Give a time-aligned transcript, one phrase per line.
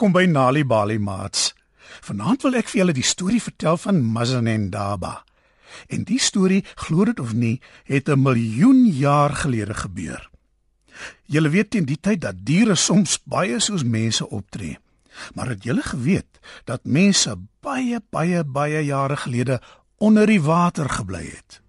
[0.00, 1.50] Welkom by Nali Bali Mats.
[2.00, 5.10] Vanaand wil ek vir julle die storie vertel van Mazanendaba.
[5.92, 10.30] En die storie, glo dit of nie, het 'n miljoen jaar gelede gebeur.
[11.28, 14.78] Julle weet teen die tyd dat diere soms baie soos mense optree.
[15.34, 19.60] Maar het julle geweet dat mense baie baie baie jare gelede
[19.98, 21.60] onder die water gebly het?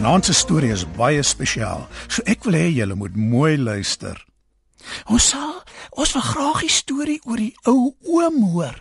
[0.00, 4.16] Vanaand se storie is baie spesiaal, so ek wil hê julle moet mooi luister.
[5.12, 5.58] Ons sal
[5.92, 8.78] ons wil graag die storie oor die ou oom hoor.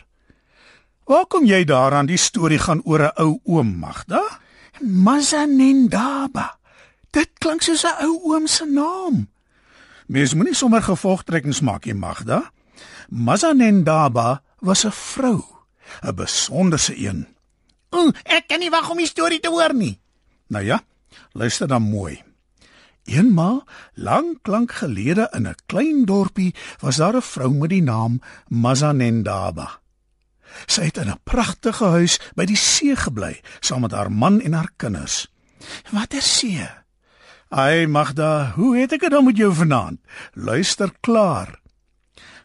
[1.12, 4.24] Waar kom jy daaraan die storie gaan oor 'n ou oom, Magda?
[4.80, 6.56] Mazanendaba.
[7.12, 9.28] Dit klink soos 'n ou oom se naam.
[10.08, 12.52] Mens moenie sommer gevolgtrekkings maak nie, Magda.
[13.10, 15.44] Mazanendaba was 'n vrou,
[16.02, 17.28] 'n besonderse een.
[17.92, 20.00] O, ek kan nie wag om die storie te hoor nie.
[20.48, 20.80] Nou ja,
[21.32, 22.24] luister dan mooi.
[23.04, 28.22] Eenmal, lank lank gelede in 'n klein dorpie, was daar 'n vrou met die naam
[28.48, 29.80] Mazanendaba.
[30.66, 34.54] Sy het in 'n pragtige huis by die see gebly, saam met haar man en
[34.54, 35.28] haar kinders.
[35.92, 36.70] Watter see?
[37.50, 40.00] Ai Magda, hoe het ek dit dan met jou vanaand?
[40.34, 41.60] Luister klaar.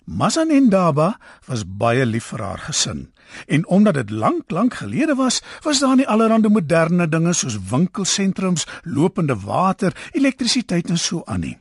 [0.05, 3.14] Mazanendaba was baie lief vir haar gesin.
[3.47, 8.67] En omdat dit lank lank gelede was, was daar nie allerlei moderne dinge soos winkelsentrums,
[8.83, 11.59] lopende water, elektrisiteit en so aan nie.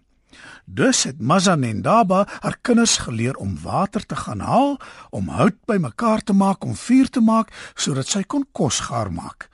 [0.65, 4.79] Dus het Mazanendaba haar kinders geleer om water te gaan haal,
[5.09, 9.49] om hout bymekaar te maak om vuur te maak sodat sy kon kos gaar maak.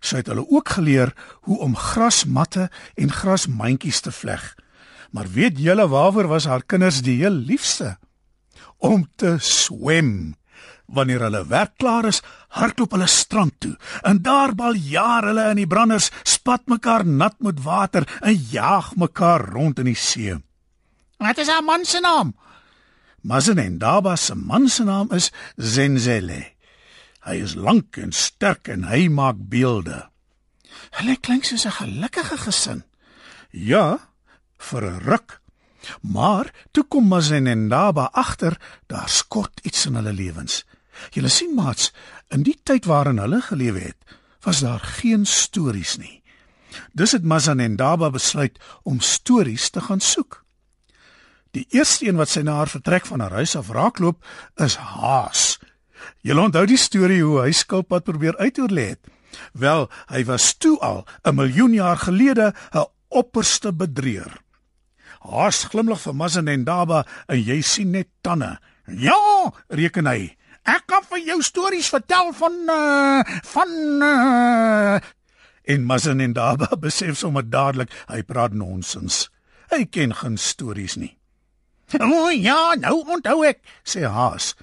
[0.00, 1.12] Sy het hulle ook geleer
[1.48, 4.44] hoe om grasmatte en grasmandjies te vleg.
[5.10, 7.96] Maar weet julle waaroor was haar kinders die heel liefste?
[8.76, 10.34] Om te swem.
[10.92, 12.20] Wanneer hulle werk klaar is,
[12.58, 13.72] hardloop hulle strand toe.
[14.04, 18.92] En daar bal jaar hulle in die branders, spat mekaar nat met water en jaag
[19.00, 20.36] mekaar rond in die see.
[21.22, 22.34] Wat is haar man se naam?
[23.22, 26.42] Mazenendaba se man se naam is Zenzele.
[27.22, 30.00] Hy is lank en sterk en hy maak beelde.
[30.98, 32.82] Hulle klink soos 'n gelukkige gesin.
[33.50, 33.98] Ja,
[34.58, 35.40] vir 'n ruk.
[36.00, 40.64] Maar toe kom Mazenendaba agter, daar skort iets in hulle lewens.
[41.10, 41.92] Julle sien maats,
[42.28, 46.22] in die tyd waarin hulle gelewe het, was daar geen stories nie.
[46.92, 50.44] Dus het Mazanendaba besluit om stories te gaan soek.
[51.52, 54.24] Die eerste een wat sy na haar vertrek van haar huis af raakloop,
[54.56, 55.58] is Haas.
[56.24, 59.10] Julle onthou die storie hoe hy skilpad probeer uitoorlê het.
[59.52, 64.40] Wel, hy was toe al 'n miljoen jaar gelede 'n opperste bedrieër.
[65.20, 68.58] Haas glimlag vir Mazanendaba en jy sien net tande.
[68.86, 70.36] Ja, reken hy.
[70.62, 73.22] Ek kan vir jou stories vertel van uh
[73.54, 73.70] van
[74.02, 75.00] uh
[75.62, 79.28] en Mazanendaba besef sommer dadelik hy praat nonsens.
[79.70, 81.16] Hy ken geen stories nie.
[81.98, 84.54] O ja, nou onthou ek, sê Haas.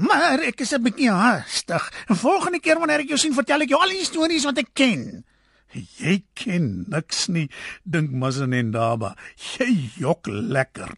[0.00, 1.92] Maar ek is 'n bietjie haastig.
[2.08, 5.24] Volgende keer wanneer ek jou sien, vertel ek jou al die stories wat ek ken.
[5.72, 7.50] Jy ken niks nie,
[7.84, 9.16] dink Mazanendaba.
[9.36, 10.96] Jy jok lekker.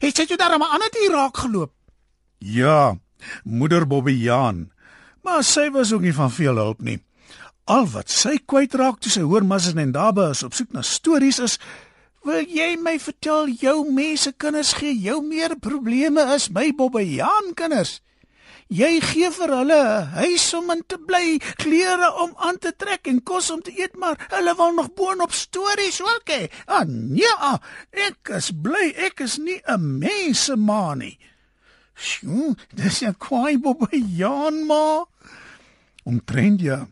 [0.00, 1.72] Het jy daar 'n ander dier raak geloop?
[2.38, 2.96] Ja,
[3.44, 4.70] moeder Bobbejaan.
[5.22, 6.98] Maar sy was ook nie van veel hulp nie.
[7.64, 11.58] Al wat sy kwytraak toe sy hoor Mazanendaba is op soek na stories is
[12.20, 18.02] Wil jy my vertel jou mense kinders gee jou meer probleme as my Bobbejaan kinders?
[18.70, 23.08] Jy gee vir hulle 'n huis om in te bly, klere om aan te trek
[23.08, 26.50] en kos om te eet, maar hulle wil nog boonop stories ook hê.
[26.66, 27.34] Ah nee,
[27.90, 31.18] ek is bly ek is nie 'n mensemaan nie.
[32.00, 35.04] Sjoe, dis 'n kwaai Bobbejaan ma.
[36.02, 36.88] Omtrent ja.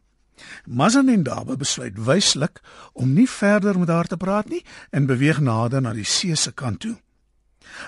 [0.64, 2.60] Mazanendaba besluit wyslik
[2.92, 6.52] om nie verder met haar te praat nie en beweeg nader na die see se
[6.52, 6.96] kant toe.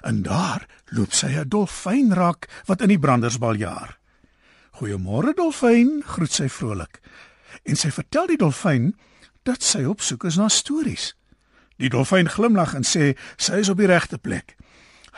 [0.00, 3.98] En daar loop sy 'n dolfyn raak wat in die brandersbal jaar.
[4.80, 7.00] "Goeiemôre dolfyn," groet sy vrolik.
[7.62, 8.96] En sy vertel die dolfyn
[9.42, 11.14] dat sy op soek is na stories.
[11.76, 14.56] Die dolfyn glimlag en sê sy is op die regte plek.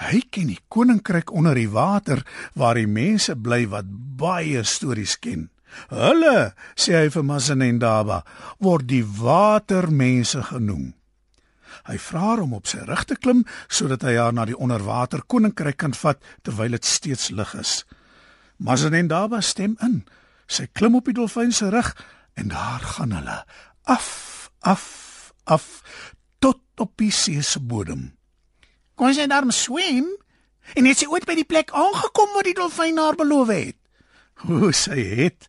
[0.00, 2.22] Hy ken die koninkryk onder die water
[2.58, 5.50] waar die mense bly wat baie stories ken.
[5.92, 8.22] Hulle, sê hy vir Mazanendaba,
[8.60, 10.92] word die watermense genoem.
[11.88, 15.24] Hy vra haar om op sy rug te klim sodat hy haar na die onderwater
[15.26, 17.82] koninkryk kan vat terwyl dit steeds lig is.
[18.62, 20.02] Mazanendaba stem in.
[20.46, 21.90] Sy klim op die dolfyn se rug
[22.38, 23.42] en daar gaan hulle
[23.90, 25.82] af, af, af
[26.38, 28.12] tot op die see se bodem.
[29.02, 30.12] Kon sy daar swem?
[30.78, 33.76] En het sy ooit by die plek aangekom waar die dolfyn haar beloof het?
[34.46, 35.49] Hoe sy het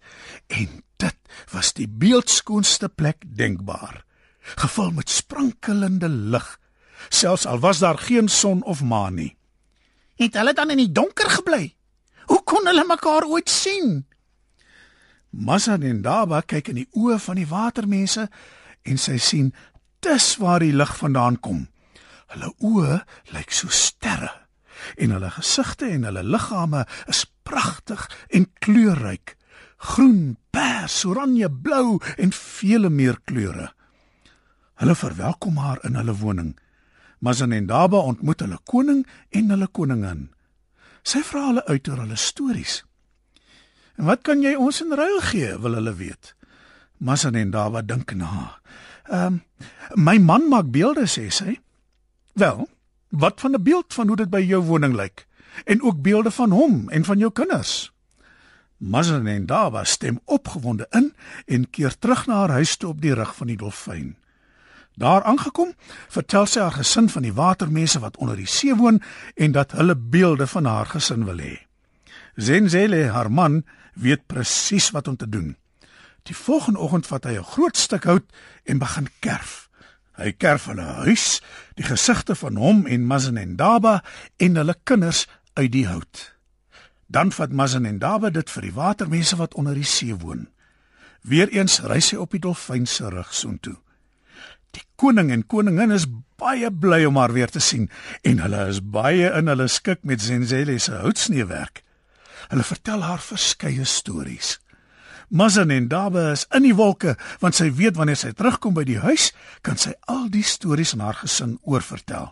[0.50, 4.00] en dit was die beeldskoonste plek denkbaar,
[4.58, 6.48] gevul met sprankelende lig,
[7.14, 9.36] selfs al was daar geen son of maan nie.
[10.18, 11.76] Het hulle dan in die donker gebly?
[12.26, 14.08] Hoe kon hulle mekaar ooit sien?
[15.30, 18.26] Massa en Daba kyk in die oë van die watermense
[18.82, 19.54] en sy sien
[20.02, 21.68] dis waar die lig vandaan kom.
[22.34, 23.02] Hulle oë
[23.34, 24.44] lyk so sterre
[24.98, 29.36] en hulle gesigte en hulle liggame is pragtig en kleurryk.
[29.78, 33.72] Groen, pers, oranje, blou en vele meer kleure.
[34.80, 36.54] Hulle verwelkom haar in hulle woning.
[37.24, 40.30] Mazan en Daba ontmoet hulle koning en hulle koningin.
[41.04, 42.82] Sy vra hulle uit oor hulle stories.
[44.00, 46.34] En wat kan jy ons in ruil gee, wil hulle weet.
[47.04, 48.58] Mazan en Daba dink na.
[49.12, 49.42] Ehm, um,
[49.96, 51.58] my man maak beelde, sê sy.
[52.34, 52.70] Wel,
[53.10, 55.28] wat van 'n beeld van hoe dit by jou woning lyk
[55.64, 57.94] en ook beelde van hom en van jou kinders?
[58.78, 61.14] Mazan en Daba stem opgewonde in
[61.46, 64.18] en keer terug na haar huis toe op die rug van die dolfyn.
[64.94, 65.74] Daar aangekom,
[66.08, 69.02] vertel sy haar gesin van die watermense wat onder die see woon
[69.36, 71.58] en dat hulle beelde van haar gesin wil hê.
[72.36, 73.64] Zenzele, haar man,
[73.94, 75.58] weet presies wat om te doen.
[76.24, 78.26] Die volgende oggend vat hy 'n groot stuk hout
[78.64, 79.63] en begin kerf.
[80.18, 81.42] Hy kerf hulle huis,
[81.78, 83.38] die gesigte van hom en Mazen
[84.38, 86.34] en hulle kinders uit die hout.
[87.08, 90.48] Dan vat Mazen en Daba dit vir die watermense wat onder die see woon.
[91.22, 93.78] Weereens ry hy op die dolfyn se rug soontoe.
[94.74, 96.08] Die koning en koningin is
[96.42, 97.90] baie bly om haar weer te sien
[98.26, 101.84] en hulle is baie in hulle skik met Zenzele se houtsneewerk.
[102.50, 104.58] Hulle vertel haar verskeie stories.
[105.34, 109.00] Mazan en Dabe is in die wolke want sy weet wanneer sy terugkom by die
[109.02, 109.32] huis,
[109.66, 112.28] kan sy al die stories aan haar gesin oorvertel.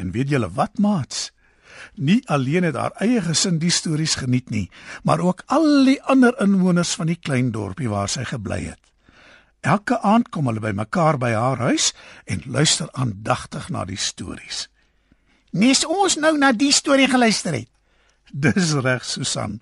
[0.00, 1.28] En weet julle wat, maats?
[2.00, 4.70] Nie alleen het haar eie gesin die stories geniet nie,
[5.04, 8.80] maar ook al die ander inwoners van die klein dorpie waar sy gebly het.
[9.60, 11.92] Elke aand kom hulle bymekaar by haar huis
[12.24, 14.70] en luister aandagtig na die stories.
[15.52, 17.68] Nes ons nou na die storie geluister het.
[18.32, 19.60] Dis reg, Susan.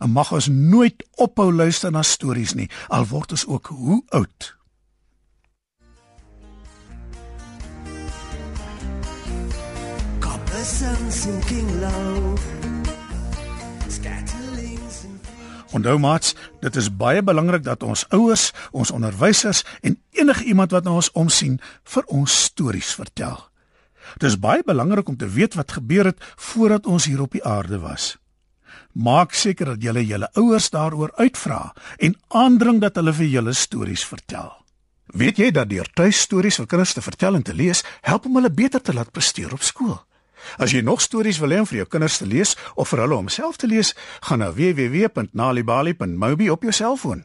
[0.00, 4.54] En mag ons nooit ophou luister na stories nie, al word ons ook hoe oud.
[10.60, 12.36] Sun sinking low.
[15.70, 20.84] Onthou maats, dit is baie belangrik dat ons ouers, ons onderwysers en enige iemand wat
[20.84, 21.60] na ons omsien
[21.94, 23.38] vir ons stories vertel.
[24.18, 27.44] Dit is baie belangrik om te weet wat gebeur het voordat ons hier op die
[27.46, 28.16] aarde was.
[28.92, 34.04] Maak seker dat julle julle ouers daaroor uitvra en aandring dat hulle vir julle stories
[34.04, 34.52] vertel.
[35.14, 38.50] Weet jy dat deur tuistories vir kinders te vertel en te lees, help om hulle
[38.50, 39.98] beter te laat presteer op skool?
[40.58, 43.18] As jy nog stories wil hê om vir jou kinders te lees of vir hulle
[43.18, 43.92] om self te lees,
[44.24, 47.24] gaan na www.nalibali.mobi op jou selfoon.